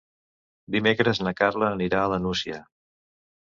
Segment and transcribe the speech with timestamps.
[0.75, 2.61] Dimecres na Carla anirà a la Nucia.